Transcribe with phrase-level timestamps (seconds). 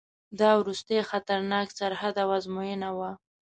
[0.39, 3.11] دا وروستی خطرناک سرحد او آزموینه وه.